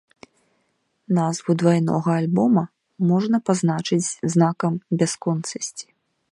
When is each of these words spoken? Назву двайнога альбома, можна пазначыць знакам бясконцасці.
Назву 1.17 1.51
двайнога 1.63 2.11
альбома, 2.23 2.63
можна 3.11 3.37
пазначыць 3.51 4.13
знакам 4.37 4.73
бясконцасці. 5.03 5.85